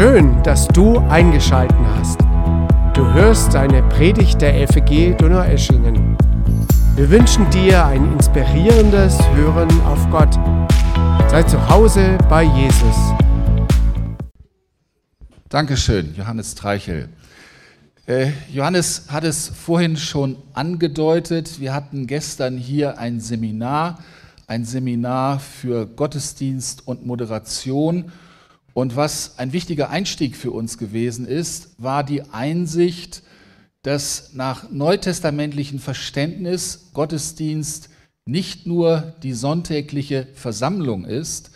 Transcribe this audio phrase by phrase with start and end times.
[0.00, 2.18] Schön, dass du eingeschalten hast.
[2.94, 6.16] Du hörst eine Predigt der FG Donaueschingen.
[6.96, 10.32] Wir wünschen dir ein inspirierendes Hören auf Gott.
[11.30, 12.96] Sei zu Hause bei Jesus.
[15.50, 17.10] Dankeschön, Johannes Treichel.
[18.06, 21.60] Äh, Johannes hat es vorhin schon angedeutet.
[21.60, 23.98] Wir hatten gestern hier ein Seminar,
[24.46, 28.10] ein Seminar für Gottesdienst und Moderation.
[28.74, 33.22] Und was ein wichtiger Einstieg für uns gewesen ist, war die Einsicht,
[33.82, 37.88] dass nach neutestamentlichem Verständnis Gottesdienst
[38.26, 41.50] nicht nur die sonntägliche Versammlung ist,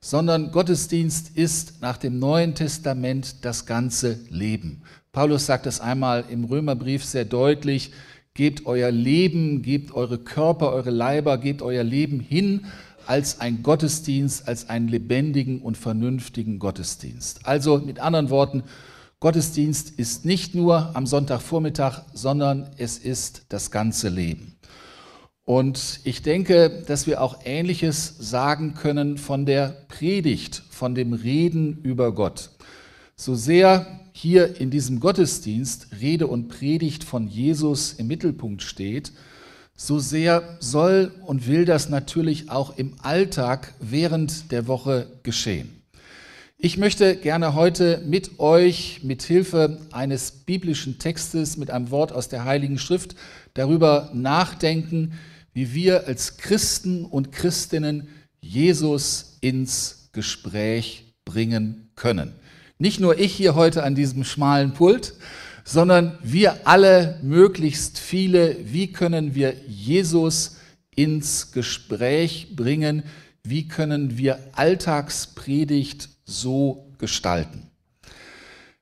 [0.00, 4.82] sondern Gottesdienst ist nach dem Neuen Testament das ganze Leben.
[5.12, 7.92] Paulus sagt es einmal im Römerbrief sehr deutlich,
[8.34, 12.66] gebt euer Leben, gebt eure Körper, eure Leiber, gebt euer Leben hin
[13.06, 17.46] als ein Gottesdienst, als einen lebendigen und vernünftigen Gottesdienst.
[17.46, 18.64] Also mit anderen Worten,
[19.20, 24.56] Gottesdienst ist nicht nur am Sonntagvormittag, sondern es ist das ganze Leben.
[25.44, 31.78] Und ich denke, dass wir auch Ähnliches sagen können von der Predigt, von dem Reden
[31.82, 32.50] über Gott.
[33.14, 39.12] So sehr hier in diesem Gottesdienst Rede und Predigt von Jesus im Mittelpunkt steht,
[39.76, 45.82] so sehr soll und will das natürlich auch im Alltag während der Woche geschehen.
[46.58, 52.28] Ich möchte gerne heute mit euch mit Hilfe eines biblischen Textes mit einem Wort aus
[52.28, 53.16] der Heiligen Schrift
[53.54, 55.14] darüber nachdenken,
[55.54, 58.06] wie wir als Christen und Christinnen
[58.40, 62.32] Jesus ins Gespräch bringen können.
[62.78, 65.14] Nicht nur ich hier heute an diesem schmalen Pult,
[65.64, 70.56] sondern wir alle, möglichst viele, wie können wir Jesus
[70.94, 73.04] ins Gespräch bringen,
[73.42, 77.70] wie können wir Alltagspredigt so gestalten.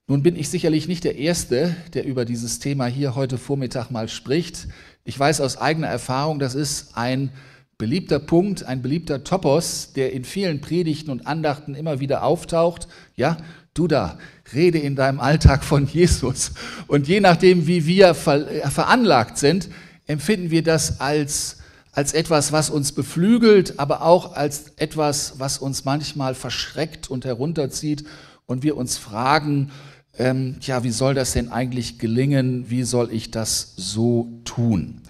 [0.06, 4.08] Nun bin ich sicherlich nicht der Erste, der über dieses Thema hier heute Vormittag mal
[4.08, 4.68] spricht.
[5.04, 7.30] Ich weiß aus eigener Erfahrung, das ist ein
[7.78, 12.88] beliebter Punkt, ein beliebter Topos, der in vielen Predigten und Andachten immer wieder auftaucht.
[13.16, 13.38] Ja,
[13.74, 14.18] Du da,
[14.52, 16.52] rede in deinem Alltag von Jesus.
[16.88, 18.14] Und je nachdem, wie wir äh,
[18.70, 19.70] veranlagt sind,
[20.06, 21.56] empfinden wir das als,
[21.92, 28.04] als etwas, was uns beflügelt, aber auch als etwas, was uns manchmal verschreckt und herunterzieht
[28.44, 29.70] und wir uns fragen,
[30.18, 32.68] ähm, ja, wie soll das denn eigentlich gelingen?
[32.68, 35.00] Wie soll ich das so tun?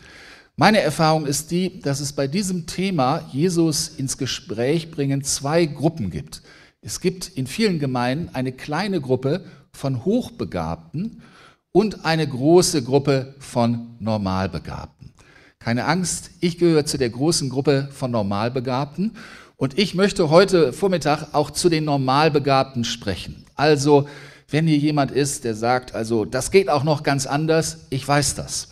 [0.55, 6.11] Meine Erfahrung ist die, dass es bei diesem Thema Jesus ins Gespräch bringen zwei Gruppen
[6.11, 6.43] gibt.
[6.84, 11.22] Es gibt in vielen Gemeinden eine kleine Gruppe von Hochbegabten
[11.70, 15.12] und eine große Gruppe von Normalbegabten.
[15.60, 19.16] Keine Angst, ich gehöre zu der großen Gruppe von Normalbegabten
[19.56, 23.44] und ich möchte heute Vormittag auch zu den Normalbegabten sprechen.
[23.54, 24.09] Also,
[24.50, 28.34] wenn hier jemand ist, der sagt, also das geht auch noch ganz anders, ich weiß
[28.34, 28.70] das.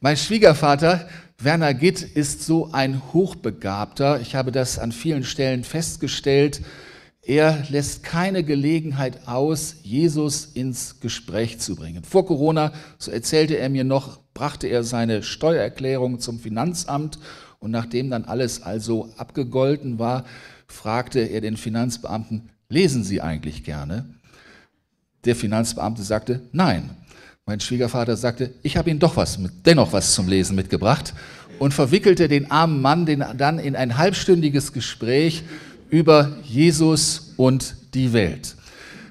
[0.00, 1.06] Mein Schwiegervater
[1.36, 4.18] Werner Gitt ist so ein Hochbegabter.
[4.22, 6.62] Ich habe das an vielen Stellen festgestellt.
[7.22, 12.02] Er lässt keine Gelegenheit aus, Jesus ins Gespräch zu bringen.
[12.02, 17.18] Vor Corona, so erzählte er mir noch, brachte er seine Steuererklärung zum Finanzamt
[17.58, 20.24] und nachdem dann alles also abgegolten war,
[20.66, 24.06] fragte er den Finanzbeamten, lesen Sie eigentlich gerne?
[25.24, 26.90] Der Finanzbeamte sagte, nein.
[27.46, 31.14] Mein Schwiegervater sagte, ich habe Ihnen doch was, dennoch was zum Lesen mitgebracht
[31.58, 35.42] und verwickelte den armen Mann den, dann in ein halbstündiges Gespräch
[35.90, 38.56] über Jesus und die Welt.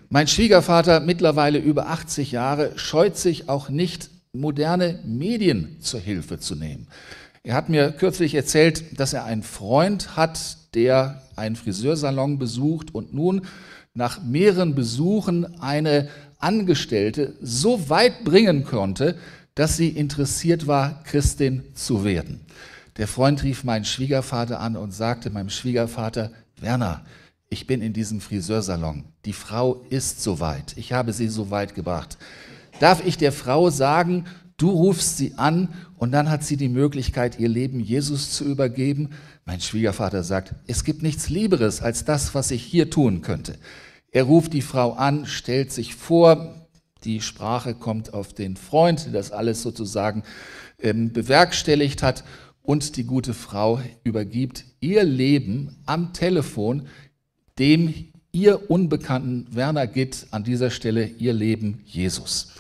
[0.10, 6.56] Mein Schwiegervater, mittlerweile über 80 Jahre, scheut sich auch nicht, moderne Medien zur Hilfe zu
[6.56, 6.88] nehmen.
[7.44, 13.14] Er hat mir kürzlich erzählt, dass er einen Freund hat, der einen Friseursalon besucht und
[13.14, 13.42] nun
[13.94, 19.16] nach mehreren Besuchen eine Angestellte so weit bringen konnte,
[19.56, 22.42] dass sie interessiert war, Christin zu werden.
[22.98, 26.32] Der Freund rief meinen Schwiegervater an und sagte meinem Schwiegervater,
[26.62, 27.04] Werner,
[27.50, 29.06] ich bin in diesem Friseursalon.
[29.26, 30.78] Die Frau ist soweit.
[30.78, 32.18] Ich habe sie so weit gebracht.
[32.80, 34.26] Darf ich der Frau sagen,
[34.58, 39.10] du rufst sie an und dann hat sie die Möglichkeit, ihr Leben Jesus zu übergeben?
[39.46, 43.58] Mein Schwiegervater sagt, es gibt nichts Lieberes als das, was ich hier tun könnte.
[44.12, 46.56] Er ruft die Frau an, stellt sich vor,
[47.04, 50.24] die Sprache kommt auf den Freund, der das alles sozusagen
[50.80, 52.24] ähm, bewerkstelligt hat
[52.70, 56.86] und die gute Frau übergibt ihr Leben am Telefon
[57.58, 62.52] dem ihr unbekannten Werner Gitt an dieser Stelle ihr Leben Jesus.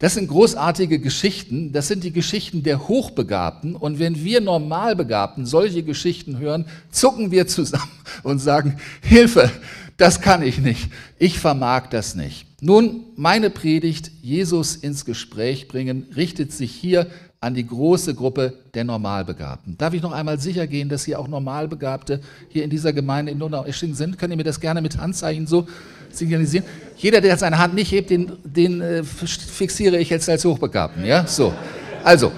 [0.00, 5.84] Das sind großartige Geschichten, das sind die Geschichten der Hochbegabten und wenn wir Normalbegabten solche
[5.84, 7.92] Geschichten hören, zucken wir zusammen
[8.24, 9.48] und sagen, Hilfe,
[9.96, 10.90] Das kann ich nicht.
[11.18, 12.46] Ich vermag das nicht.
[12.60, 17.06] Nun, meine Predigt, Jesus ins Gespräch bringen, richtet sich hier
[17.46, 19.78] an die große Gruppe der Normalbegabten.
[19.78, 23.38] Darf ich noch einmal sicher gehen, dass hier auch Normalbegabte hier in dieser Gemeinde in
[23.38, 24.18] Donau-Esching sind?
[24.18, 25.68] Könnt ihr mir das gerne mit Handzeichen so
[26.10, 26.66] signalisieren?
[26.98, 31.04] Jeder, der seine Hand nicht hebt, den, den äh, fixiere ich jetzt als Hochbegabten.
[31.04, 31.54] Ja, so.
[32.02, 32.32] Also,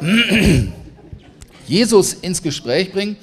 [1.68, 3.14] Jesus ins Gespräch bringen.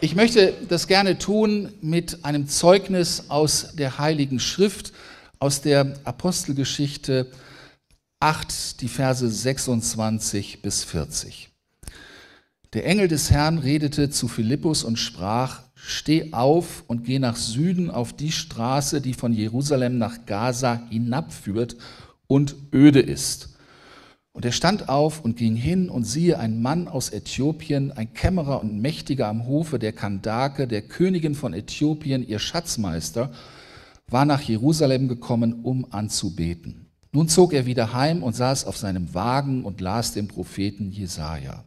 [0.00, 4.92] Ich möchte das gerne tun mit einem Zeugnis aus der Heiligen Schrift,
[5.40, 7.26] aus der Apostelgeschichte
[8.20, 11.50] 8, die Verse 26 bis 40.
[12.72, 17.88] Der Engel des Herrn redete zu Philippus und sprach, Steh auf und geh nach Süden
[17.92, 21.76] auf die Straße, die von Jerusalem nach Gaza hinabführt
[22.26, 23.50] und öde ist.
[24.32, 28.60] Und er stand auf und ging hin, und siehe, ein Mann aus Äthiopien, ein Kämmerer
[28.60, 33.30] und Mächtiger am Hofe der Kandake, der Königin von Äthiopien, ihr Schatzmeister,
[34.08, 36.87] war nach Jerusalem gekommen, um anzubeten.
[37.12, 41.64] Nun zog er wieder heim und saß auf seinem Wagen und las den Propheten Jesaja.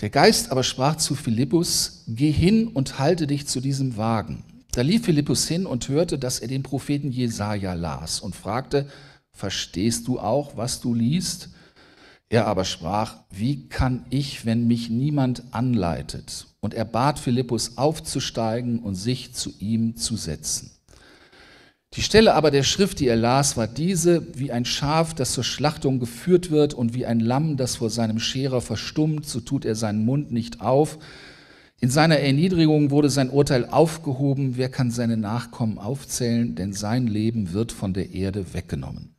[0.00, 4.44] Der Geist aber sprach zu Philippus: Geh hin und halte dich zu diesem Wagen.
[4.72, 8.88] Da lief Philippus hin und hörte, dass er den Propheten Jesaja las und fragte:
[9.32, 11.50] Verstehst du auch, was du liest?
[12.28, 16.46] Er aber sprach, wie kann ich, wenn mich niemand anleitet?
[16.60, 20.70] Und er bat Philippus aufzusteigen und sich zu ihm zu setzen.
[21.94, 25.44] Die Stelle aber der Schrift, die er las, war diese, wie ein Schaf, das zur
[25.44, 29.74] Schlachtung geführt wird und wie ein Lamm, das vor seinem Scherer verstummt, so tut er
[29.74, 30.98] seinen Mund nicht auf.
[31.80, 37.52] In seiner Erniedrigung wurde sein Urteil aufgehoben, wer kann seine Nachkommen aufzählen, denn sein Leben
[37.52, 39.14] wird von der Erde weggenommen.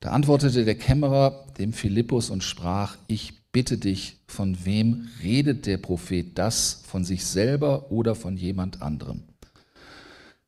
[0.00, 5.78] Da antwortete der Kämmerer dem Philippus und sprach, ich bitte dich, von wem redet der
[5.78, 9.29] Prophet das, von sich selber oder von jemand anderem?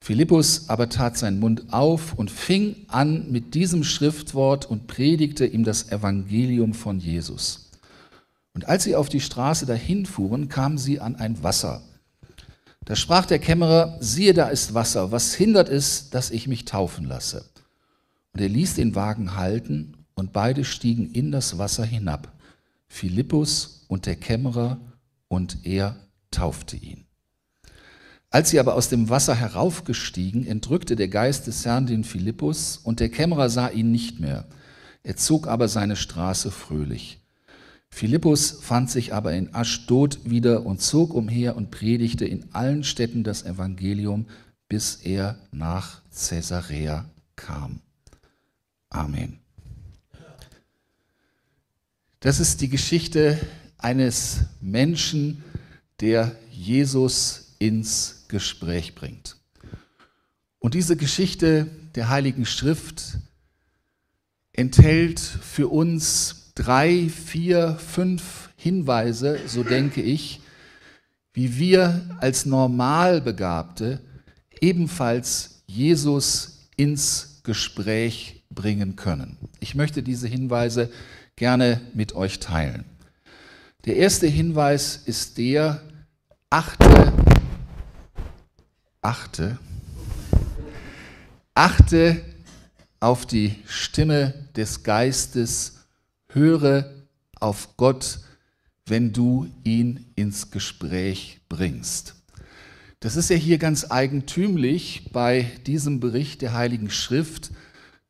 [0.03, 5.63] Philippus aber tat seinen Mund auf und fing an mit diesem Schriftwort und predigte ihm
[5.63, 7.71] das Evangelium von Jesus.
[8.53, 11.83] Und als sie auf die Straße dahin fuhren, kamen sie an ein Wasser.
[12.85, 17.05] Da sprach der Kämmerer, siehe, da ist Wasser, was hindert es, dass ich mich taufen
[17.05, 17.45] lasse?
[18.33, 22.33] Und er ließ den Wagen halten und beide stiegen in das Wasser hinab,
[22.89, 24.81] Philippus und der Kämmerer,
[25.29, 25.95] und er
[26.33, 27.02] taufte ihn.
[28.33, 32.99] Als sie aber aus dem Wasser heraufgestiegen, entrückte der Geist des Herrn den Philippus, und
[32.99, 34.47] der Kämmerer sah ihn nicht mehr.
[35.03, 37.21] Er zog aber seine Straße fröhlich.
[37.91, 43.23] Philippus fand sich aber in Aschdod wieder und zog umher und predigte in allen Städten
[43.23, 44.25] das Evangelium,
[44.67, 47.05] bis er nach Caesarea
[47.37, 47.81] kam.
[48.89, 49.41] Amen.
[52.21, 53.39] Das ist die Geschichte
[53.77, 55.45] eines Menschen,
[56.01, 59.37] der Jesus ins Gespräch bringt.
[60.59, 63.19] Und diese Geschichte der Heiligen Schrift
[64.53, 70.41] enthält für uns drei, vier, fünf Hinweise, so denke ich,
[71.35, 74.01] wie wir als Normalbegabte
[74.61, 79.37] ebenfalls Jesus ins Gespräch bringen können.
[79.61, 80.91] Ich möchte diese Hinweise
[81.37, 82.85] gerne mit euch teilen.
[83.85, 85.83] Der erste Hinweis ist der,
[86.51, 87.12] achte,
[89.03, 89.59] achte,
[91.55, 92.23] achte
[93.01, 95.81] auf die Stimme des Geistes,
[96.29, 96.91] höre
[97.41, 98.21] auf Gott,
[98.87, 102.15] wenn du ihn ins Gespräch bringst.
[103.01, 107.51] Das ist ja hier ganz eigentümlich bei diesem Bericht der Heiligen Schrift,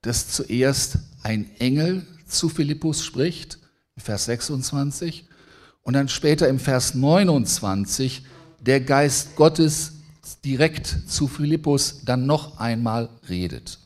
[0.03, 3.59] dass zuerst ein Engel zu Philippus spricht,
[3.97, 5.27] Vers 26,
[5.83, 8.23] und dann später im Vers 29
[8.61, 10.02] der Geist Gottes
[10.45, 13.79] direkt zu Philippus dann noch einmal redet.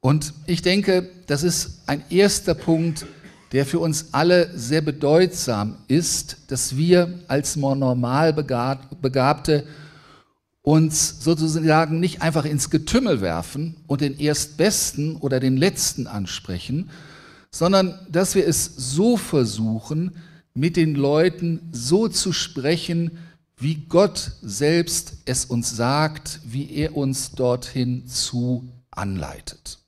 [0.00, 3.06] Und ich denke, das ist ein erster Punkt,
[3.52, 9.66] der für uns alle sehr bedeutsam ist, dass wir als normal begabte
[10.62, 16.90] uns sozusagen nicht einfach ins Getümmel werfen und den Erstbesten oder den Letzten ansprechen,
[17.50, 20.12] sondern dass wir es so versuchen,
[20.54, 23.18] mit den Leuten so zu sprechen,
[23.60, 29.78] wie Gott selbst es uns sagt, wie er uns dorthin zu anleitet.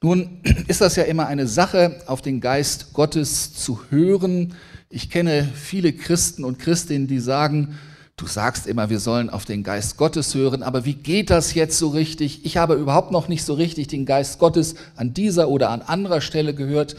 [0.00, 4.54] Nun ist das ja immer eine Sache, auf den Geist Gottes zu hören.
[4.88, 7.78] Ich kenne viele Christen und Christinnen, die sagen,
[8.16, 11.78] Du sagst immer, wir sollen auf den Geist Gottes hören, aber wie geht das jetzt
[11.78, 12.44] so richtig?
[12.44, 16.20] Ich habe überhaupt noch nicht so richtig den Geist Gottes an dieser oder an anderer
[16.20, 16.94] Stelle gehört.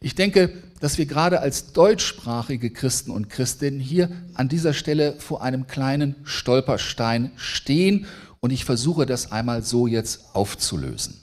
[0.00, 0.50] Ich denke,
[0.84, 6.14] dass wir gerade als deutschsprachige Christen und Christinnen hier an dieser Stelle vor einem kleinen
[6.24, 8.04] Stolperstein stehen
[8.40, 11.16] und ich versuche das einmal so jetzt aufzulösen.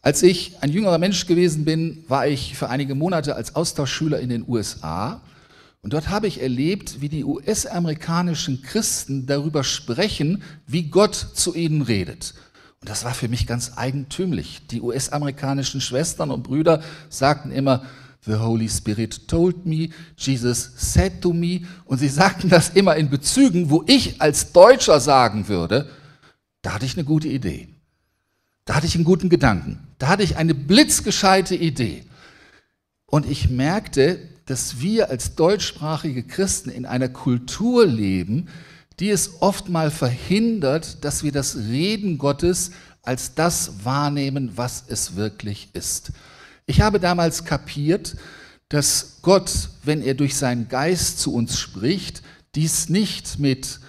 [0.00, 4.30] Als ich ein jüngerer Mensch gewesen bin, war ich für einige Monate als Austauschschüler in
[4.30, 5.20] den USA
[5.82, 11.82] und dort habe ich erlebt, wie die US-amerikanischen Christen darüber sprechen, wie Gott zu ihnen
[11.82, 12.34] redet.
[12.80, 14.66] Und das war für mich ganz eigentümlich.
[14.72, 17.84] Die US-amerikanischen Schwestern und Brüder sagten immer,
[18.24, 21.62] The Holy Spirit told me, Jesus said to me.
[21.84, 25.90] Und sie sagten das immer in Bezügen, wo ich als Deutscher sagen würde,
[26.62, 27.68] da hatte ich eine gute Idee.
[28.64, 29.88] Da hatte ich einen guten Gedanken.
[29.98, 32.04] Da hatte ich eine blitzgescheite Idee.
[33.06, 38.48] Und ich merkte, dass wir als deutschsprachige Christen in einer Kultur leben,
[39.00, 42.70] die es oft mal verhindert, dass wir das Reden Gottes
[43.02, 46.12] als das wahrnehmen, was es wirklich ist.
[46.66, 48.16] Ich habe damals kapiert,
[48.68, 52.22] dass Gott, wenn er durch seinen Geist zu uns spricht,
[52.54, 53.80] dies nicht mit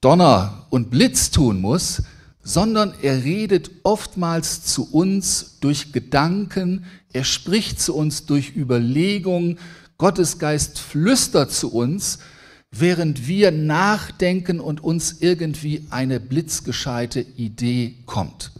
[0.00, 2.02] Donner und Blitz tun muss,
[2.42, 9.58] sondern er redet oftmals zu uns durch Gedanken, er spricht zu uns durch Überlegungen,
[9.98, 12.18] Gottes Geist flüstert zu uns,
[12.70, 18.52] während wir nachdenken und uns irgendwie eine blitzgescheite Idee kommt.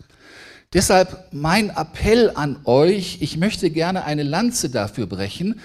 [0.77, 5.59] Deshalb mein Appell an euch, ich möchte gerne eine Lanze dafür brechen,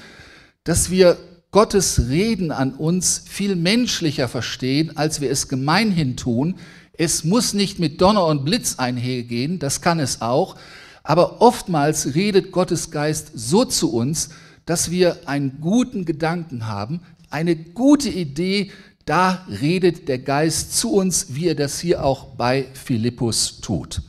[0.63, 1.17] dass wir
[1.51, 6.55] Gottes Reden an uns viel menschlicher verstehen, als wir es gemeinhin tun.
[6.93, 10.55] Es muss nicht mit Donner und Blitz einhergehen, das kann es auch,
[11.03, 14.29] aber oftmals redet Gottes Geist so zu uns,
[14.65, 18.71] dass wir einen guten Gedanken haben, eine gute Idee,
[19.03, 24.03] da redet der Geist zu uns, wie er das hier auch bei Philippus tut.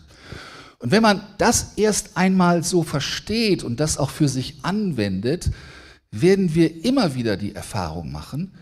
[0.83, 5.51] Und wenn man das erst einmal so versteht und das auch für sich anwendet,
[6.11, 8.55] werden wir immer wieder die Erfahrung machen,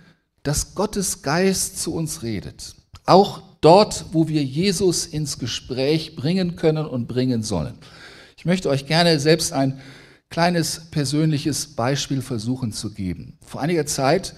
[0.43, 2.75] dass Gottes Geist zu uns redet.
[3.07, 7.79] Auch dort, wo wir Jesus ins Gespräch bringen können und bringen sollen.
[8.37, 9.81] Ich möchte euch gerne selbst ein
[10.29, 13.39] kleines persönliches Beispiel versuchen zu geben.
[13.41, 14.35] Vor einiger Zeit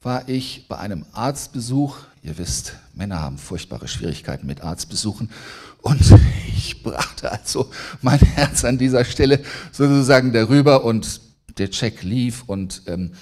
[0.00, 1.98] war ich bei einem Arztbesuch.
[2.22, 5.30] Ihr wisst, Männer haben furchtbare Schwierigkeiten mit Arztbesuchen.
[5.84, 6.00] Und
[6.48, 11.20] ich brachte also mein Herz an dieser Stelle sozusagen darüber und
[11.58, 13.12] der Check lief und ähm,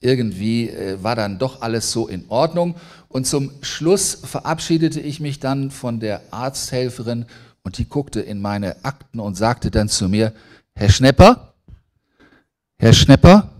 [0.00, 2.76] irgendwie äh, war dann doch alles so in Ordnung.
[3.08, 7.24] Und zum Schluss verabschiedete ich mich dann von der Arzthelferin
[7.62, 10.34] und die guckte in meine Akten und sagte dann zu mir,
[10.74, 11.54] Herr Schnepper,
[12.78, 13.50] Herr Schnepper,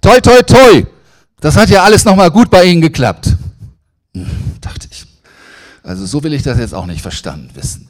[0.00, 0.86] toi, toi, toi,
[1.40, 3.36] das hat ja alles nochmal gut bei Ihnen geklappt.
[5.82, 7.88] Also so will ich das jetzt auch nicht verstanden wissen.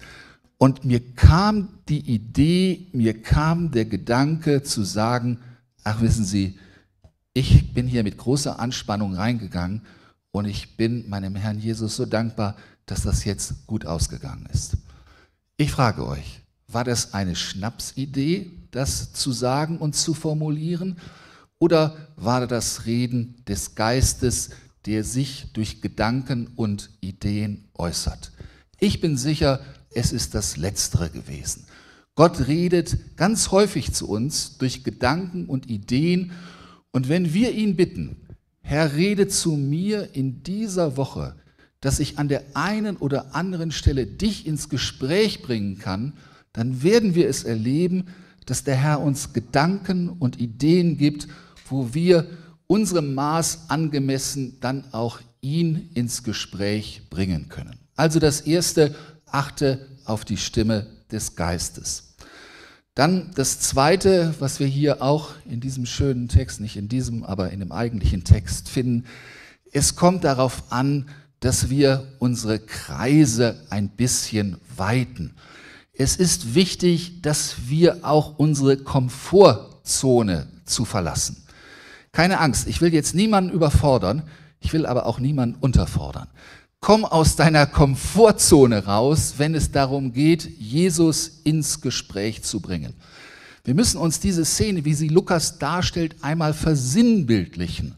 [0.59, 5.39] Und mir kam die Idee, mir kam der Gedanke zu sagen,
[5.85, 6.59] ach wissen Sie,
[7.35, 9.83] ich bin hier mit großer Anspannung reingegangen
[10.31, 12.57] und ich bin meinem Herrn Jesus so dankbar,
[12.87, 14.77] dass das jetzt gut ausgegangen ist.
[15.57, 20.97] Ich frage euch, war das eine Schnapsidee, das zu sagen und zu formulieren?
[21.59, 24.51] Oder war das Reden des Geistes,
[24.87, 28.33] der sich durch Gedanken und Ideen äußert?
[28.81, 29.61] Ich bin sicher,
[29.95, 31.65] es ist das Letztere gewesen.
[32.15, 36.33] Gott redet ganz häufig zu uns durch Gedanken und Ideen.
[36.91, 38.17] Und wenn wir ihn bitten,
[38.61, 41.37] Herr, rede zu mir in dieser Woche,
[41.81, 46.13] dass ich an der einen oder anderen Stelle dich ins Gespräch bringen kann,
[46.53, 48.07] dann werden wir es erleben,
[48.47, 51.29] dass der Herr uns Gedanken und Ideen gibt
[51.73, 52.27] wo wir
[52.73, 57.79] unserem Maß angemessen dann auch ihn ins Gespräch bringen können.
[57.97, 58.95] Also das erste,
[59.27, 62.15] achte auf die Stimme des Geistes.
[62.95, 67.51] Dann das zweite, was wir hier auch in diesem schönen Text, nicht in diesem, aber
[67.51, 69.05] in dem eigentlichen Text finden,
[69.71, 71.11] es kommt darauf an,
[71.41, 75.35] dass wir unsere Kreise ein bisschen weiten.
[75.93, 81.42] Es ist wichtig, dass wir auch unsere Komfortzone zu verlassen.
[82.13, 84.23] Keine Angst, ich will jetzt niemanden überfordern,
[84.61, 86.29] ich will aber auch niemanden unterfordern.
[86.81, 92.95] Komm aus deiner Komfortzone raus, wenn es darum geht, Jesus ins Gespräch zu bringen.
[93.65, 97.95] Wir müssen uns diese Szene, wie sie Lukas darstellt, einmal versinnbildlichen.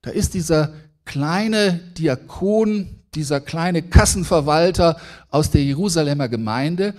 [0.00, 0.72] Da ist dieser
[1.04, 4.96] kleine Diakon, dieser kleine Kassenverwalter
[5.30, 6.94] aus der Jerusalemer Gemeinde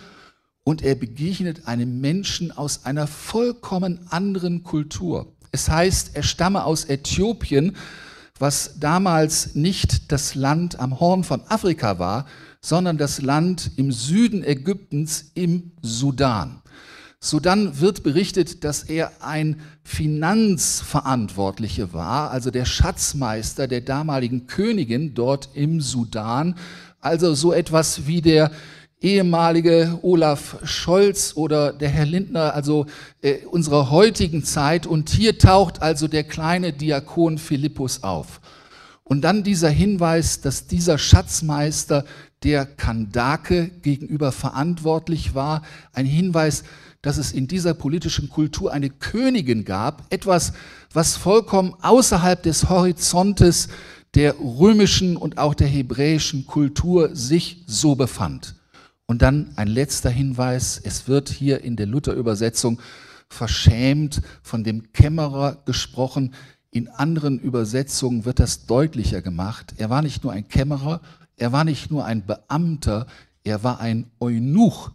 [0.63, 5.33] und er begegnet einem Menschen aus einer vollkommen anderen Kultur.
[5.53, 7.77] Es heißt, er stamme aus Äthiopien,
[8.39, 12.25] was damals nicht das Land am Horn von Afrika war,
[12.59, 16.63] sondern das Land im Süden Ägyptens im Sudan.
[17.19, 25.13] So dann wird berichtet, dass er ein Finanzverantwortliche war, also der Schatzmeister der damaligen Königin
[25.13, 26.55] dort im Sudan,
[26.99, 28.49] also so etwas wie der
[29.03, 32.85] ehemalige Olaf Scholz oder der Herr Lindner, also
[33.21, 34.87] äh, unserer heutigen Zeit.
[34.87, 38.39] Und hier taucht also der kleine Diakon Philippus auf.
[39.03, 42.05] Und dann dieser Hinweis, dass dieser Schatzmeister
[42.43, 46.63] der Kandake gegenüber verantwortlich war, ein Hinweis,
[47.01, 50.53] dass es in dieser politischen Kultur eine Königin gab, etwas,
[50.93, 53.67] was vollkommen außerhalb des Horizontes
[54.15, 58.55] der römischen und auch der hebräischen Kultur sich so befand.
[59.13, 62.79] Und dann ein letzter Hinweis, es wird hier in der Luther-Übersetzung
[63.29, 66.33] verschämt von dem Kämmerer gesprochen.
[66.71, 69.75] In anderen Übersetzungen wird das deutlicher gemacht.
[69.77, 70.99] Er war nicht nur ein Kämmerer,
[71.37, 73.05] er war nicht nur ein Beamter,
[73.43, 74.89] er war ein Eunuch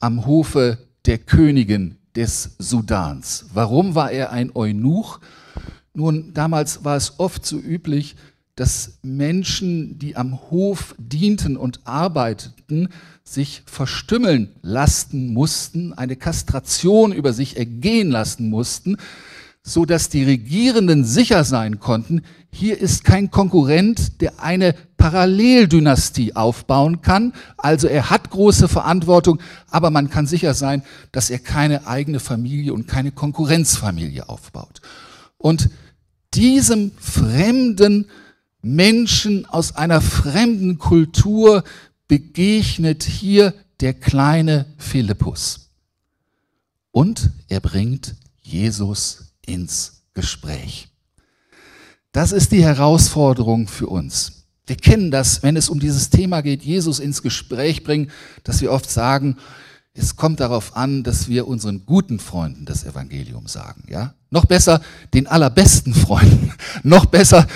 [0.00, 3.50] am Hofe der Königin des Sudans.
[3.52, 5.20] Warum war er ein Eunuch?
[5.92, 8.16] Nun, damals war es oft so üblich,
[8.56, 12.88] dass Menschen, die am Hof dienten und arbeiteten,
[13.24, 18.96] sich verstümmeln lassen mussten, eine Kastration über sich ergehen lassen mussten,
[19.62, 22.22] so dass die Regierenden sicher sein konnten,
[22.54, 27.32] hier ist kein Konkurrent, der eine Paralleldynastie aufbauen kann.
[27.56, 32.74] Also er hat große Verantwortung, aber man kann sicher sein, dass er keine eigene Familie
[32.74, 34.82] und keine Konkurrenzfamilie aufbaut.
[35.38, 35.70] Und
[36.34, 38.06] diesem fremden
[38.60, 41.64] Menschen aus einer fremden Kultur
[42.08, 45.70] begegnet hier der kleine Philippus.
[46.90, 50.88] Und er bringt Jesus ins Gespräch.
[52.12, 54.44] Das ist die Herausforderung für uns.
[54.66, 58.10] Wir kennen das, wenn es um dieses Thema geht, Jesus ins Gespräch bringen,
[58.44, 59.36] dass wir oft sagen,
[59.94, 64.14] es kommt darauf an, dass wir unseren guten Freunden das Evangelium sagen, ja?
[64.30, 64.80] Noch besser
[65.12, 66.54] den allerbesten Freunden.
[66.82, 67.46] Noch besser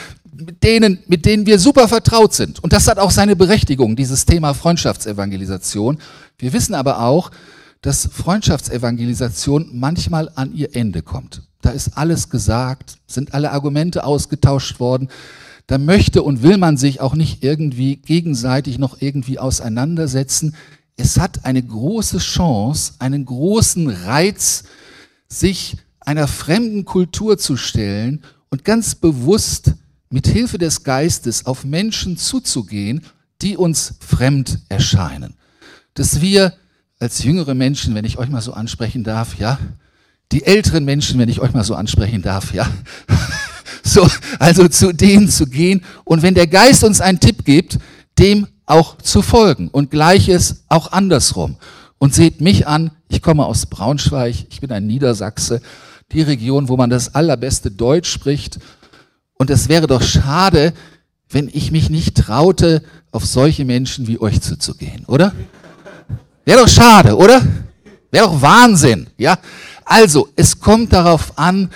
[0.45, 2.63] mit denen, mit denen wir super vertraut sind.
[2.63, 5.99] Und das hat auch seine Berechtigung, dieses Thema Freundschaftsevangelisation.
[6.39, 7.31] Wir wissen aber auch,
[7.83, 11.43] dass Freundschaftsevangelisation manchmal an ihr Ende kommt.
[11.63, 15.09] Da ist alles gesagt, sind alle Argumente ausgetauscht worden.
[15.67, 20.55] Da möchte und will man sich auch nicht irgendwie gegenseitig noch irgendwie auseinandersetzen.
[20.97, 24.65] Es hat eine große Chance, einen großen Reiz,
[25.29, 29.75] sich einer fremden Kultur zu stellen und ganz bewusst
[30.11, 33.03] mit Hilfe des Geistes auf Menschen zuzugehen,
[33.43, 35.35] die uns fremd erscheinen.
[35.95, 36.55] Dass wir
[36.99, 39.59] als jüngere Menschen, wenn ich euch mal so ansprechen darf, ja,
[40.33, 42.69] die älteren Menschen, wenn ich euch mal so ansprechen darf, ja,
[43.83, 47.79] so, also zu denen zu gehen und wenn der Geist uns einen Tipp gibt,
[48.19, 51.57] dem auch zu folgen und gleiches auch andersrum.
[51.99, 55.63] Und seht mich an, ich komme aus Braunschweig, ich bin ein Niedersachse,
[56.13, 58.59] die Region, wo man das allerbeste Deutsch spricht
[59.39, 60.73] und es wäre doch schade,
[61.29, 65.33] wenn ich mich nicht traute, auf solche Menschen wie euch zuzugehen, oder?
[66.45, 67.43] Wäre doch schade, oder?
[68.11, 69.39] Wäre doch Wahnsinn, ja?
[69.85, 71.71] Also, es kommt darauf an,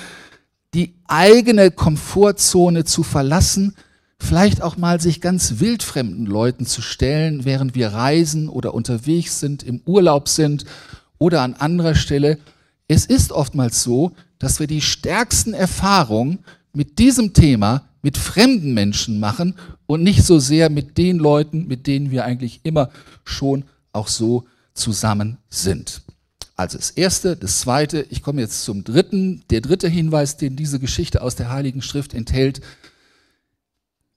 [0.75, 3.75] die eigene Komfortzone zu verlassen,
[4.19, 9.63] vielleicht auch mal sich ganz wildfremden Leuten zu stellen, während wir reisen oder unterwegs sind,
[9.63, 10.65] im Urlaub sind
[11.19, 12.39] oder an anderer Stelle.
[12.87, 16.41] Es ist oftmals so, dass wir die stärksten Erfahrungen
[16.73, 19.55] mit diesem Thema mit fremden Menschen machen
[19.87, 22.91] und nicht so sehr mit den Leuten, mit denen wir eigentlich immer
[23.25, 26.03] schon auch so zusammen sind.
[26.57, 29.43] Also das Erste, das Zweite, ich komme jetzt zum Dritten.
[29.51, 32.61] Der dritte Hinweis, den diese Geschichte aus der Heiligen Schrift enthält,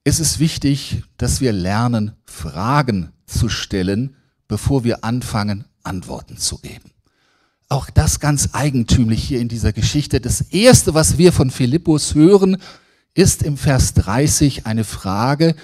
[0.03, 4.17] es ist wichtig, dass wir lernen, Fragen zu stellen,
[4.49, 6.92] bevor wir anfangen, Antworten zu geben.
[7.73, 10.21] Auch das ganz eigentümlich hier in dieser Geschichte.
[10.21, 12.57] Das Erste, was wir von Philippus hören,
[13.15, 15.55] ist im Vers 30 eine Frage,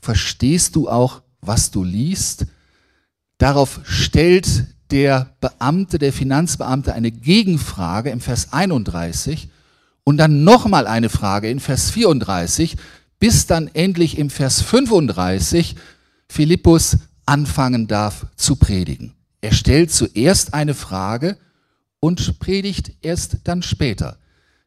[0.00, 2.46] verstehst du auch, was du liest?
[3.36, 9.50] Darauf stellt der Beamte, der Finanzbeamte eine Gegenfrage im Vers 31
[10.04, 12.78] und dann nochmal eine Frage in Vers 34,
[13.18, 15.76] bis dann endlich im Vers 35
[16.30, 19.12] Philippus anfangen darf zu predigen.
[19.42, 21.36] Er stellt zuerst eine Frage
[22.00, 24.18] und predigt erst dann später.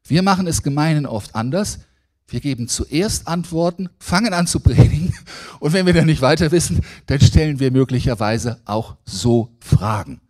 [0.05, 1.79] Wir machen es gemeinen oft anders.
[2.27, 5.13] Wir geben zuerst Antworten, fangen an zu predigen
[5.59, 10.21] und wenn wir dann nicht weiter wissen, dann stellen wir möglicherweise auch so Fragen.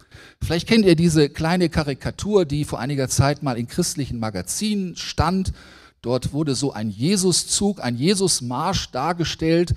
[0.43, 5.53] Vielleicht kennt ihr diese kleine Karikatur, die vor einiger Zeit mal in christlichen Magazinen stand.
[6.01, 9.75] Dort wurde so ein Jesuszug, ein Jesusmarsch dargestellt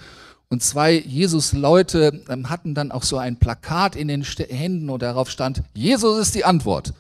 [0.49, 5.31] und zwei Jesus-Leute ähm, hatten dann auch so ein Plakat in den Händen und darauf
[5.31, 6.95] stand, Jesus ist die Antwort.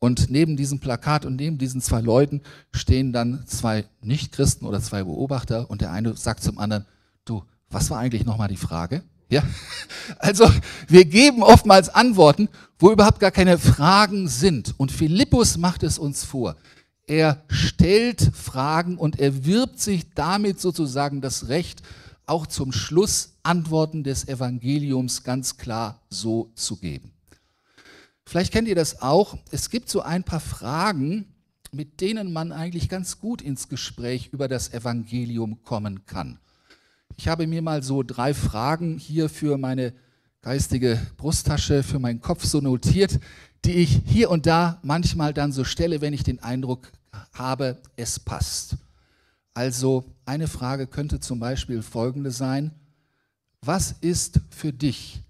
[0.00, 5.02] Und neben diesem Plakat und neben diesen zwei Leuten stehen dann zwei Nichtchristen oder zwei
[5.02, 6.86] Beobachter und der eine sagt zum anderen,
[7.24, 9.02] du, was war eigentlich nochmal die Frage?
[9.28, 9.42] Ja,
[10.18, 10.50] also
[10.86, 14.74] wir geben oftmals Antworten, wo überhaupt gar keine Fragen sind.
[14.78, 16.56] Und Philippus macht es uns vor.
[17.06, 21.82] Er stellt Fragen und er wirbt sich damit sozusagen das Recht,
[22.26, 27.10] auch zum Schluss Antworten des Evangeliums ganz klar so zu geben.
[28.28, 29.38] Vielleicht kennt ihr das auch.
[29.50, 31.32] Es gibt so ein paar Fragen,
[31.72, 36.38] mit denen man eigentlich ganz gut ins Gespräch über das Evangelium kommen kann.
[37.16, 39.94] Ich habe mir mal so drei Fragen hier für meine
[40.42, 43.18] geistige Brusttasche, für meinen Kopf so notiert,
[43.64, 46.92] die ich hier und da manchmal dann so stelle, wenn ich den Eindruck
[47.32, 48.76] habe, es passt.
[49.54, 52.72] Also eine Frage könnte zum Beispiel folgende sein.
[53.62, 55.22] Was ist für dich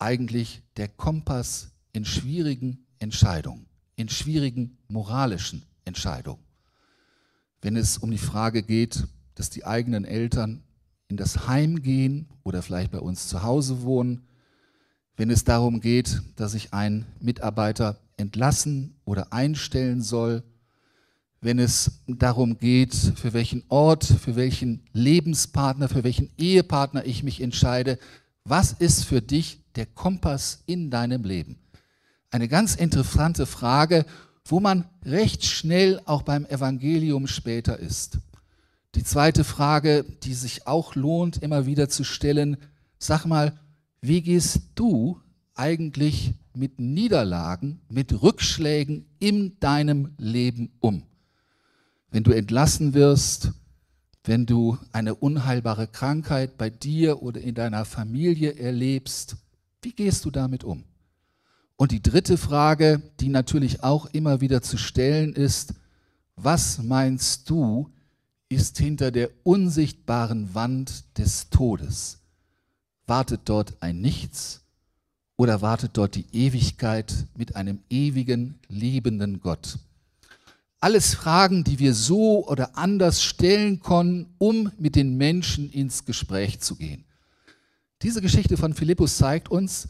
[0.00, 6.42] eigentlich der Kompass in schwierigen Entscheidungen, in schwierigen moralischen Entscheidungen?
[7.60, 10.62] Wenn es um die Frage geht, dass die eigenen Eltern
[11.08, 14.26] in das Heim gehen oder vielleicht bei uns zu Hause wohnen,
[15.16, 20.42] wenn es darum geht, dass ich einen Mitarbeiter entlassen oder einstellen soll,
[21.40, 27.40] wenn es darum geht, für welchen Ort, für welchen Lebenspartner, für welchen Ehepartner ich mich
[27.40, 27.98] entscheide.
[28.44, 31.58] Was ist für dich der Kompass in deinem Leben?
[32.32, 34.04] Eine ganz interessante Frage,
[34.44, 38.18] wo man recht schnell auch beim Evangelium später ist.
[38.96, 42.56] Die zweite Frage, die sich auch lohnt, immer wieder zu stellen,
[42.98, 43.56] sag mal,
[44.00, 45.20] wie gehst du
[45.54, 51.04] eigentlich mit Niederlagen, mit Rückschlägen in deinem Leben um?
[52.12, 53.52] wenn du entlassen wirst,
[54.24, 59.36] wenn du eine unheilbare Krankheit bei dir oder in deiner Familie erlebst,
[59.80, 60.84] wie gehst du damit um?
[61.76, 65.74] Und die dritte Frage, die natürlich auch immer wieder zu stellen ist,
[66.36, 67.90] was meinst du,
[68.48, 72.18] ist hinter der unsichtbaren Wand des Todes?
[73.06, 74.60] Wartet dort ein Nichts
[75.36, 79.78] oder wartet dort die Ewigkeit mit einem ewigen, liebenden Gott?
[80.80, 86.60] Alles Fragen, die wir so oder anders stellen können, um mit den Menschen ins Gespräch
[86.60, 87.04] zu gehen.
[88.02, 89.88] Diese Geschichte von Philippus zeigt uns,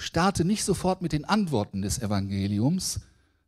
[0.00, 3.00] starte nicht sofort mit den Antworten des Evangeliums,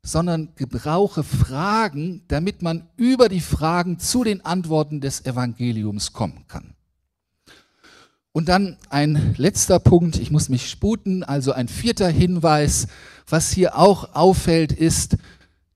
[0.02, 6.74] sondern gebrauche Fragen, damit man über die Fragen zu den Antworten des Evangeliums kommen kann.
[8.32, 12.88] Und dann ein letzter Punkt, ich muss mich sputen, also ein vierter Hinweis,
[13.28, 15.16] was hier auch auffällt, ist,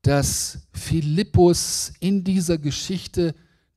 [0.03, 3.35] dass Philippus in dieser Geschichte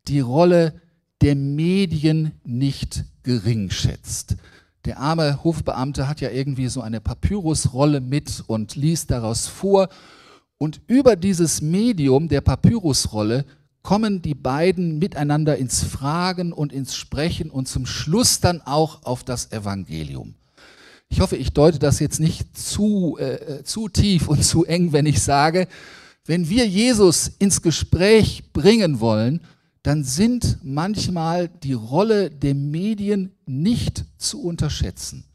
[0.08, 0.82] die Rolle
[1.22, 4.38] der Medien nicht gering schätzt.
[4.86, 9.90] Der arme Hofbeamte hat ja irgendwie so eine Papyrusrolle mit und liest daraus vor.
[10.58, 13.46] Und über dieses Medium der Papyrusrolle
[13.82, 19.24] kommen die beiden miteinander ins Fragen und ins Sprechen und zum Schluss dann auch auf
[19.24, 20.36] das Evangelium.
[21.10, 25.06] Ich hoffe, ich deute das jetzt nicht zu, äh, zu tief und zu eng, wenn
[25.06, 25.68] ich sage,
[26.26, 29.42] wenn wir Jesus ins Gespräch bringen wollen,
[29.90, 35.26] dann sind manchmal die Rolle der Medien nicht zu unterschätzen.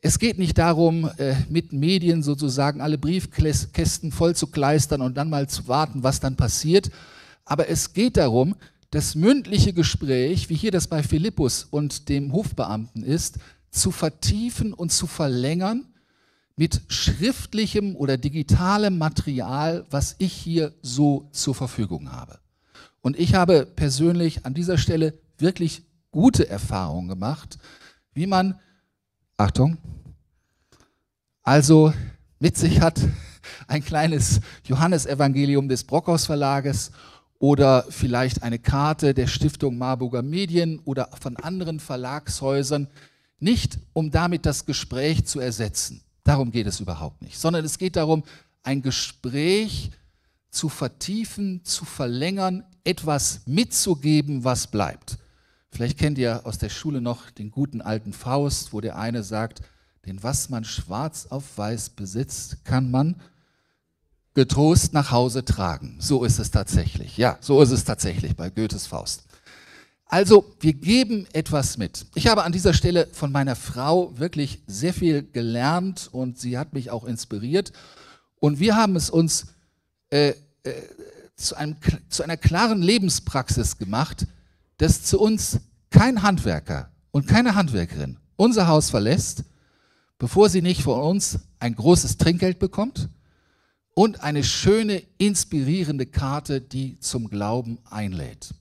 [0.00, 5.30] Es geht nicht darum, äh, mit Medien sozusagen alle Briefkästen voll zu kleistern und dann
[5.30, 6.92] mal zu warten, was dann passiert.
[7.44, 8.54] Aber es geht darum,
[8.92, 13.40] das mündliche Gespräch, wie hier das bei Philippus und dem Hofbeamten ist,
[13.72, 15.86] zu vertiefen und zu verlängern
[16.54, 22.38] mit schriftlichem oder digitalem Material, was ich hier so zur Verfügung habe.
[23.06, 27.56] Und ich habe persönlich an dieser Stelle wirklich gute Erfahrungen gemacht,
[28.14, 28.58] wie man,
[29.36, 29.78] Achtung,
[31.44, 31.92] also
[32.40, 32.98] mit sich hat
[33.68, 36.90] ein kleines Johannesevangelium des Brockhaus Verlages
[37.38, 42.88] oder vielleicht eine Karte der Stiftung Marburger Medien oder von anderen Verlagshäusern,
[43.38, 47.94] nicht um damit das Gespräch zu ersetzen, Darum geht es überhaupt nicht, sondern es geht
[47.94, 48.24] darum,
[48.64, 50.05] ein Gespräch zu
[50.50, 55.18] vertiefen, zu verlängern, etwas mitzugeben, was bleibt.
[55.70, 59.62] Vielleicht kennt ihr aus der Schule noch den guten alten Faust, wo der eine sagt,
[60.06, 63.16] denn was man schwarz auf weiß besitzt, kann man
[64.34, 65.96] getrost nach Hause tragen.
[65.98, 67.16] So ist es tatsächlich.
[67.16, 69.24] Ja, so ist es tatsächlich bei Goethes Faust.
[70.08, 72.06] Also, wir geben etwas mit.
[72.14, 76.74] Ich habe an dieser Stelle von meiner Frau wirklich sehr viel gelernt und sie hat
[76.74, 77.72] mich auch inspiriert.
[78.38, 79.46] Und wir haben es uns
[80.10, 80.34] äh, äh,
[81.36, 81.76] zu, einem,
[82.08, 84.26] zu einer klaren Lebenspraxis gemacht,
[84.78, 89.44] dass zu uns kein Handwerker und keine Handwerkerin unser Haus verlässt,
[90.18, 93.08] bevor sie nicht von uns ein großes Trinkgeld bekommt
[93.94, 98.54] und eine schöne, inspirierende Karte, die zum Glauben einlädt.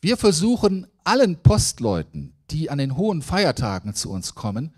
[0.00, 4.74] Wir versuchen allen Postleuten, die an den hohen Feiertagen zu uns kommen,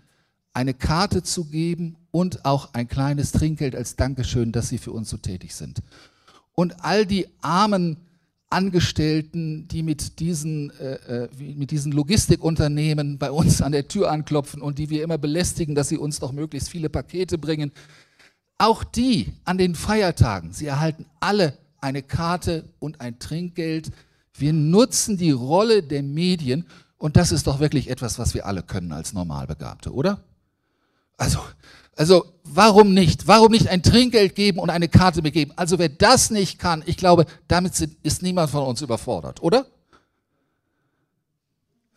[0.55, 5.09] eine Karte zu geben und auch ein kleines Trinkgeld als Dankeschön, dass sie für uns
[5.09, 5.81] so tätig sind.
[6.55, 7.97] Und all die armen
[8.49, 14.61] Angestellten, die mit diesen, äh, äh mit diesen Logistikunternehmen bei uns an der Tür anklopfen
[14.61, 17.71] und die wir immer belästigen, dass sie uns doch möglichst viele Pakete bringen,
[18.57, 23.91] auch die an den Feiertagen, sie erhalten alle eine Karte und ein Trinkgeld.
[24.33, 26.65] Wir nutzen die Rolle der Medien
[26.97, 30.23] und das ist doch wirklich etwas, was wir alle können als Normalbegabte, oder?
[31.17, 31.39] Also,
[31.95, 33.27] also warum nicht?
[33.27, 35.53] Warum nicht ein Trinkgeld geben und eine Karte begeben?
[35.55, 39.65] Also wer das nicht kann, ich glaube, damit ist niemand von uns überfordert, oder?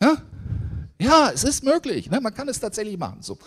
[0.01, 0.17] Ja,
[0.99, 2.09] ja es ist möglich.
[2.09, 2.21] Ne?
[2.21, 3.21] Man kann es tatsächlich machen.
[3.21, 3.37] So.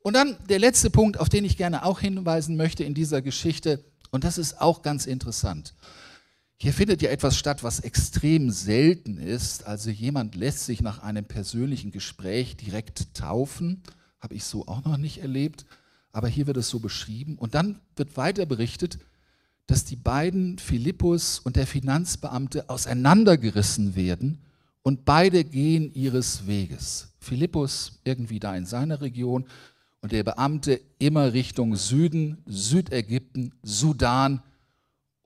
[0.00, 3.84] Und dann der letzte Punkt, auf den ich gerne auch hinweisen möchte in dieser Geschichte,
[4.12, 5.74] und das ist auch ganz interessant.
[6.58, 9.66] Hier findet ja etwas statt, was extrem selten ist.
[9.66, 13.82] Also jemand lässt sich nach einem persönlichen Gespräch direkt taufen
[14.20, 15.66] habe ich so auch noch nicht erlebt,
[16.12, 17.36] aber hier wird es so beschrieben.
[17.36, 18.98] Und dann wird weiter berichtet,
[19.66, 24.38] dass die beiden, Philippus und der Finanzbeamte, auseinandergerissen werden
[24.82, 27.12] und beide gehen ihres Weges.
[27.18, 29.46] Philippus irgendwie da in seiner Region
[30.00, 34.42] und der Beamte immer Richtung Süden, Südägypten, Sudan.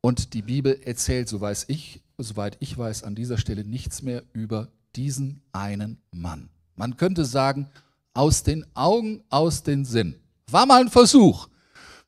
[0.01, 4.23] Und die Bibel erzählt, so weiß ich, soweit ich weiß, an dieser Stelle nichts mehr
[4.33, 6.49] über diesen einen Mann.
[6.77, 7.69] Man könnte sagen,
[8.15, 10.17] aus den Augen, aus den Sinn.
[10.49, 11.49] War mal ein Versuch.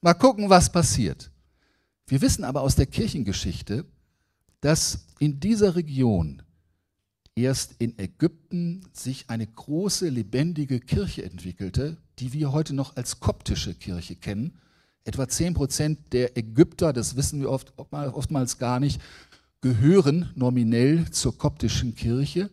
[0.00, 1.30] Mal gucken, was passiert.
[2.06, 3.84] Wir wissen aber aus der Kirchengeschichte,
[4.60, 6.42] dass in dieser Region
[7.34, 13.74] erst in Ägypten sich eine große lebendige Kirche entwickelte, die wir heute noch als koptische
[13.74, 14.58] Kirche kennen.
[15.04, 19.00] Etwa 10 Prozent der Ägypter, das wissen wir oft, oftmals gar nicht,
[19.60, 22.50] gehören nominell zur koptischen Kirche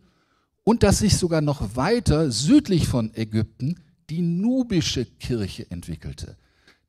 [0.70, 6.36] und dass sich sogar noch weiter südlich von Ägypten die nubische Kirche entwickelte,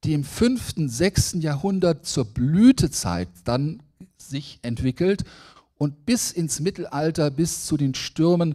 [0.04, 1.38] die im 5., 6.
[1.40, 3.82] Jahrhundert zur Blütezeit dann
[4.20, 5.24] sich entwickelt
[5.80, 8.54] und bis ins Mittelalter, bis zu den Stürmen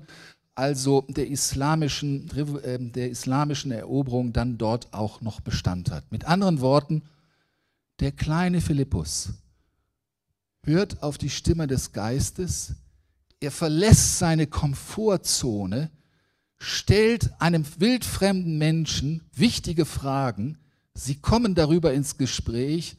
[0.55, 2.31] also der islamischen,
[2.63, 6.05] ähm, der islamischen Eroberung dann dort auch noch Bestand hat.
[6.13, 7.03] Mit anderen Worten,
[7.99, 9.31] der kleine Philippus
[10.63, 12.77] hört auf die Stimme des Geistes,
[13.41, 15.91] er verlässt seine Komfortzone,
[16.59, 20.59] stellt einem wildfremden Menschen wichtige Fragen,
[20.95, 22.97] sie kommen darüber ins Gespräch,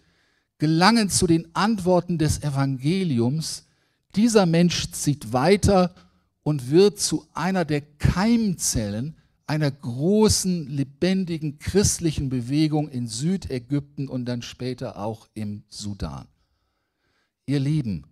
[0.59, 3.65] gelangen zu den Antworten des Evangeliums,
[4.15, 5.93] dieser Mensch zieht weiter
[6.43, 14.41] und wird zu einer der Keimzellen einer großen, lebendigen christlichen Bewegung in Südägypten und dann
[14.41, 16.27] später auch im Sudan.
[17.45, 18.05] Ihr Lieben,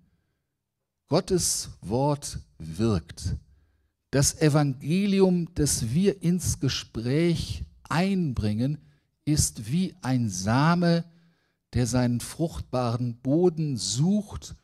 [1.08, 3.36] Gottes Wort wirkt.
[4.10, 8.80] Das Evangelium, das wir ins Gespräch einbringen,
[9.24, 11.06] ist wie ein Same,
[11.74, 14.56] der seinen fruchtbaren Boden sucht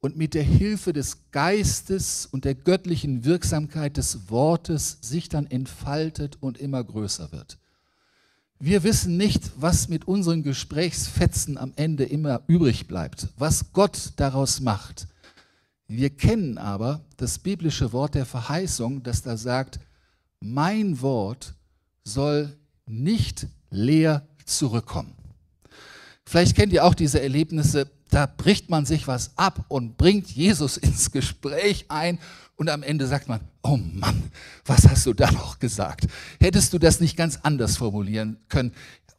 [0.00, 6.36] und mit der Hilfe des Geistes und der göttlichen Wirksamkeit des Wortes sich dann entfaltet
[6.40, 7.58] und immer größer wird.
[8.58, 14.60] Wir wissen nicht, was mit unseren Gesprächsfetzen am Ende immer übrig bleibt, was Gott daraus
[14.60, 15.08] macht.
[15.88, 19.78] Wir kennen aber das biblische Wort der Verheißung, das da sagt,
[20.40, 21.54] mein Wort
[22.04, 25.14] soll nicht leer zurückkommen.
[26.24, 30.76] Vielleicht kennt ihr auch diese Erlebnisse, da bricht man sich was ab und bringt Jesus
[30.76, 32.18] ins Gespräch ein
[32.56, 34.30] und am Ende sagt man, oh Mann,
[34.64, 36.06] was hast du da noch gesagt?
[36.40, 38.72] Hättest du das nicht ganz anders formulieren können?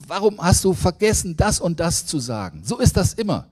[0.06, 2.63] Warum hast du vergessen, das und das zu sagen?
[2.63, 3.47] So ist das immer.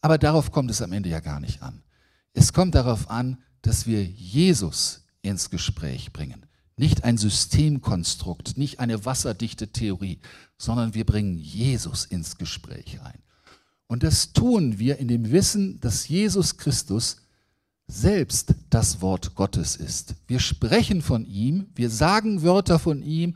[0.00, 1.82] Aber darauf kommt es am Ende ja gar nicht an.
[2.36, 6.44] Es kommt darauf an, dass wir Jesus ins Gespräch bringen.
[6.76, 10.20] Nicht ein Systemkonstrukt, nicht eine wasserdichte Theorie,
[10.58, 13.18] sondern wir bringen Jesus ins Gespräch rein.
[13.86, 17.22] Und das tun wir in dem Wissen, dass Jesus Christus
[17.86, 20.14] selbst das Wort Gottes ist.
[20.26, 23.34] Wir sprechen von ihm, wir sagen Wörter von ihm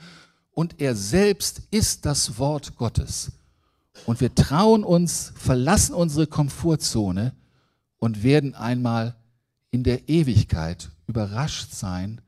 [0.50, 3.32] und er selbst ist das Wort Gottes.
[4.04, 7.32] Und wir trauen uns, verlassen unsere Komfortzone
[8.00, 9.14] und werden einmal
[9.70, 12.20] in der Ewigkeit überrascht sein,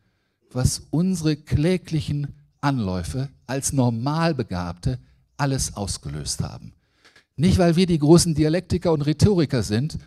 [0.52, 2.28] was unsere kläglichen
[2.60, 5.00] Anläufe als Normalbegabte
[5.36, 6.72] alles ausgelöst haben.
[7.36, 9.98] Nicht, weil wir die großen Dialektiker und Rhetoriker sind,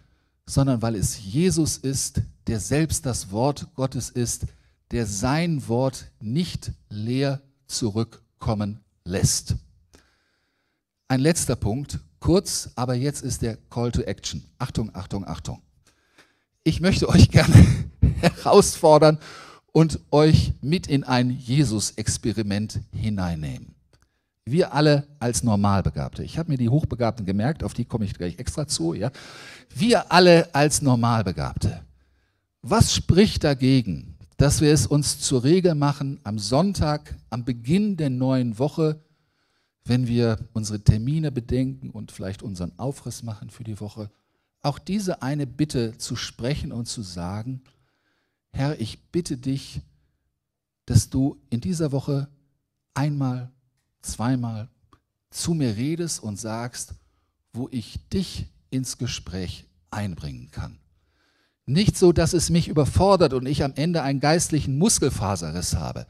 [0.46, 4.46] sondern weil es Jesus ist, der selbst das Wort Gottes ist,
[4.92, 9.56] der sein Wort nicht leer zurückkommen lässt.
[11.08, 14.44] Ein letzter Punkt, kurz, aber jetzt ist der Call to Action.
[14.58, 15.62] Achtung, Achtung, Achtung.
[16.64, 17.54] Ich möchte euch gerne
[18.20, 19.20] herausfordern
[19.72, 23.76] und euch mit in ein Jesus-Experiment hineinnehmen.
[24.44, 26.24] Wir alle als Normalbegabte.
[26.24, 28.96] Ich habe mir die Hochbegabten gemerkt, auf die komme ich gleich extra zu.
[28.96, 29.12] Ja?
[29.76, 31.82] Wir alle als Normalbegabte.
[32.64, 38.10] Was spricht dagegen, dass wir es uns zur Regel machen, am Sonntag, am Beginn der
[38.10, 39.00] neuen Woche,
[39.86, 44.10] wenn wir unsere Termine bedenken und vielleicht unseren Aufriss machen für die Woche,
[44.62, 47.62] auch diese eine Bitte zu sprechen und zu sagen,
[48.52, 49.82] Herr, ich bitte dich,
[50.86, 52.28] dass du in dieser Woche
[52.96, 53.52] einmal,
[54.02, 54.70] zweimal
[55.30, 56.96] zu mir redest und sagst,
[57.54, 60.80] wo ich dich ins Gespräch einbringen kann.
[61.66, 66.08] Nicht so, dass es mich überfordert und ich am Ende einen geistlichen Muskelfaserriss habe,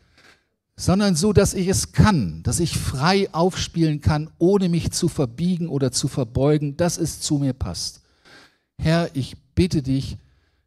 [0.76, 5.70] sondern so, dass ich es kann, dass ich frei aufspielen kann, ohne mich zu verbiegen
[5.70, 8.02] oder zu verbeugen, dass es zu mir passt.
[8.78, 10.18] Herr, ich bitte dich,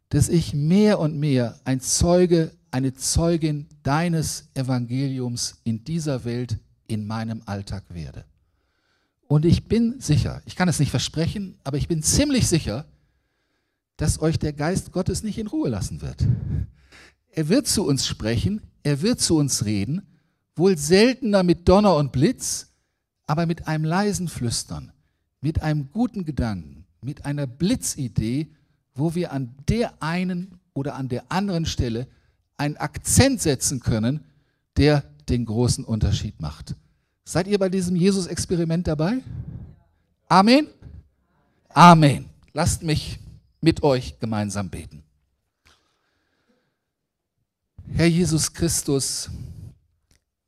[0.09, 7.07] dass ich mehr und mehr ein Zeuge, eine Zeugin deines Evangeliums in dieser Welt, in
[7.07, 8.25] meinem Alltag werde.
[9.27, 12.87] Und ich bin sicher, ich kann es nicht versprechen, aber ich bin ziemlich sicher,
[13.99, 16.27] dass euch der Geist Gottes nicht in Ruhe lassen wird.
[17.31, 20.03] Er wird zu uns sprechen, er wird zu uns reden,
[20.57, 22.69] wohl seltener mit Donner und Blitz,
[23.27, 24.93] aber mit einem leisen Flüstern,
[25.41, 28.49] mit einem guten Gedanken, mit einer Blitzidee,
[28.95, 32.07] wo wir an der einen oder an der anderen Stelle
[32.57, 34.25] einen Akzent setzen können,
[34.77, 36.75] der den großen Unterschied macht.
[37.25, 39.19] Seid ihr bei diesem Jesus-Experiment dabei?
[40.29, 40.69] Amen?
[41.69, 42.27] Amen.
[42.53, 43.19] Lasst mich
[43.61, 45.03] mit euch gemeinsam beten.
[47.95, 49.31] Herr Jesus Christus,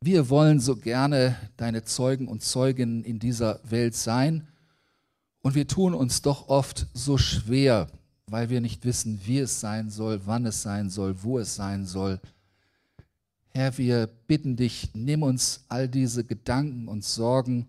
[0.01, 4.47] wir wollen so gerne deine Zeugen und Zeuginnen in dieser Welt sein
[5.41, 7.87] und wir tun uns doch oft so schwer,
[8.27, 11.85] weil wir nicht wissen, wie es sein soll, wann es sein soll, wo es sein
[11.85, 12.19] soll.
[13.49, 17.67] Herr, wir bitten dich, nimm uns all diese Gedanken und Sorgen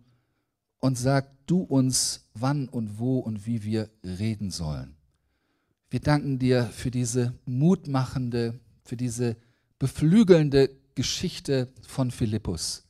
[0.79, 4.95] und sag du uns, wann und wo und wie wir reden sollen.
[5.91, 9.37] Wir danken dir für diese mutmachende, für diese
[9.83, 12.85] beflügelnde Geschichte von Philippus.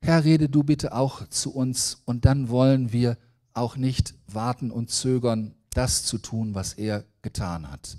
[0.00, 3.16] Herr, rede du bitte auch zu uns und dann wollen wir
[3.54, 7.98] auch nicht warten und zögern, das zu tun, was er getan hat.